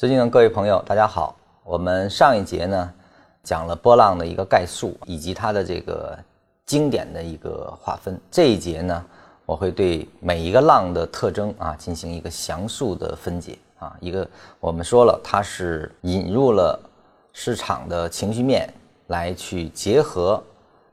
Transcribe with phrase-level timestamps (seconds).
[0.00, 1.36] 尊敬的各位朋友，大家好。
[1.62, 2.90] 我们上一节呢
[3.42, 6.18] 讲了波浪的一个概述，以及它的这个
[6.64, 8.18] 经典的一个划分。
[8.30, 9.04] 这一节呢，
[9.44, 13.94] 我会对每一个浪的特征啊进行一个详述的分解啊。
[14.00, 14.26] 一个
[14.58, 16.80] 我们说了，它是引入了
[17.34, 18.72] 市场的情绪面
[19.08, 20.42] 来去结合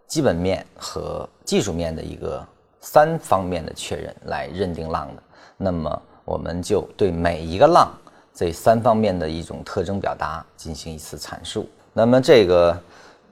[0.06, 2.46] 基本面和技术面的一个
[2.82, 5.24] 三方面的确认来认定浪的。
[5.56, 7.90] 那么我们就对每一个浪
[8.38, 11.68] 这三方面的一种特征表达进行一次阐述。
[11.92, 12.80] 那么这个，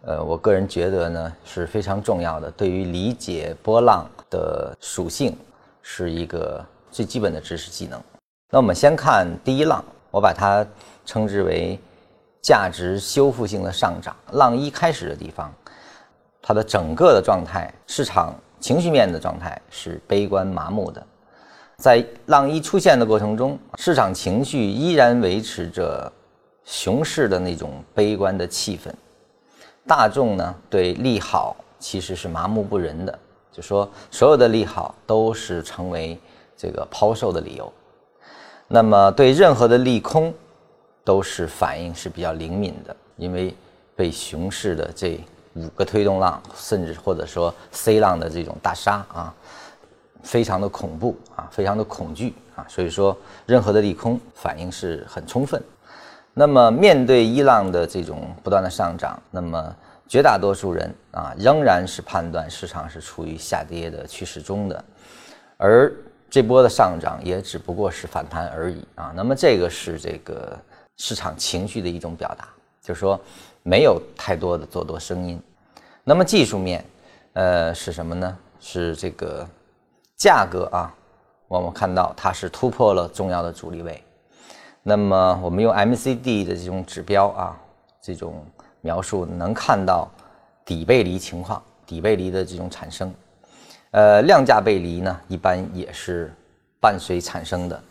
[0.02, 5.38] 呃，我个人觉得呢是非常重要的，对于理解波浪的属性
[5.84, 8.02] 是一个最基本的知识技能。
[8.50, 10.66] 那我们先看第一浪，我把它
[11.06, 11.80] 称之为
[12.42, 14.16] 价值修复性的上涨。
[14.32, 15.54] 浪一开始的地方，
[16.42, 21.06] 它的整个的状态，市场情绪面的状态是悲观麻木的。
[21.86, 26.12] 在浪一出现的过程中，市场情绪依然维持着
[26.64, 28.92] 熊市的那种悲观的气氛，
[29.86, 33.20] 大众呢对利好其实是麻木不仁的，
[33.52, 36.20] 就说所有的利好都是成为
[36.58, 37.72] 这个抛售的理由，
[38.68, 40.34] 那么对任何的利空
[41.04, 43.54] 都是反应是比较灵敏的，因为
[43.96, 49.32] 被熊市的这五个推动浪，甚至或者说 C 浪的这种大杀啊。
[50.26, 55.62] 非常的恐怖啊，非常的恐惧啊，所以说任何的利空反应是很充分。
[56.34, 59.74] 那么面对伊朗的这种不断的上涨，那么
[60.08, 64.84] 绝大多数人啊仍然是判断市场是处于下跌的趋势中的，
[65.58, 65.94] 而
[66.28, 69.14] 这波的上涨也只不过是反弹而已啊。
[69.16, 70.58] 那么这个是这个
[70.98, 72.48] 市场情绪的一种表达，
[72.82, 73.18] 就是说
[73.62, 75.40] 没有太多的做多声音。
[76.04, 76.84] 那么技术面，
[77.34, 78.38] 呃是什么呢？
[78.60, 79.48] 是这个。
[80.18, 80.94] 价格啊，
[81.48, 84.02] 我们看到它是突破了重要的阻力位。
[84.82, 87.58] 那么我们用 MCD 的这种指标啊，
[88.02, 88.46] 这种
[88.82, 90.08] 描述能看到
[90.64, 93.14] 底背离情况，底背离的这种产生。
[93.92, 96.34] 呃，量价背离呢，一般也是
[96.80, 97.82] 伴随产生的。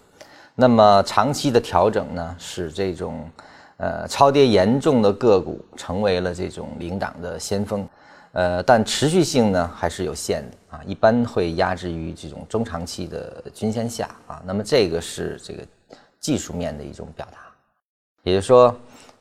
[0.55, 3.29] 那么长期的调整呢，使这种
[3.77, 7.87] 呃超跌严重的个股成为了这种领涨的先锋。
[8.35, 14.43] 呃，但持续性呢还是有限的啊，一般会压制于这种中长期的均线下啊。
[14.45, 15.65] 那么这个是这个
[16.19, 17.39] 技术面的一种表达，
[18.25, 18.77] 也就是说，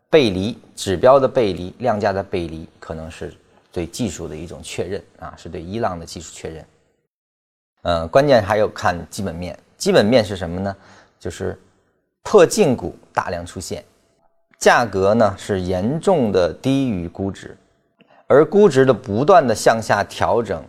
[0.09, 3.31] 背离指标的背离、量价的背离，可能是
[3.71, 6.65] 对技术的一种确认啊，是对一浪的技术确认。
[7.83, 10.75] 嗯，关键还有看基本面，基本面是什么呢？
[11.19, 11.55] 就是
[12.23, 13.85] 破净股大量出现，
[14.57, 17.55] 价格呢是严重的低于估值。
[18.33, 20.63] 而估值的不断的向下调整，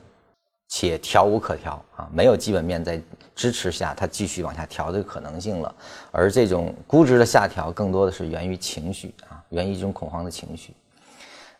[0.68, 3.00] 且调无可调啊，没有基本面在
[3.34, 5.74] 支持下，它继续往下调的可能性了。
[6.10, 10.74] 而这种估值的下调，更多的是源于情绪啊，源于一种恐慌的情绪。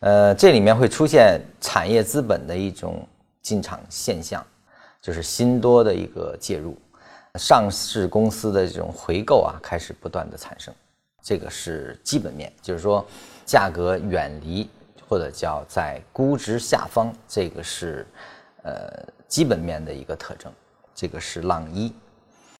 [0.01, 3.07] 呃，这里面会出现产业资本的一种
[3.41, 4.45] 进场现象，
[5.01, 6.77] 就是新多的一个介入，
[7.39, 10.71] 上市公司的这种回购啊，开始不断的产生。
[11.23, 13.03] 这个是基本面，就是说
[13.43, 14.69] 价格远离。
[15.07, 18.05] 或者叫在估值下方，这个是
[18.63, 18.89] 呃
[19.27, 20.51] 基本面的一个特征，
[20.93, 21.93] 这个是浪一。